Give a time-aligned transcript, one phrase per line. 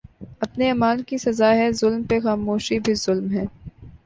[0.41, 3.45] اپنے اعمال کی سزا ہے ظلم پہ خاموشی بھی ظلم ہے